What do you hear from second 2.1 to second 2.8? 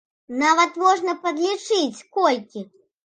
колькі.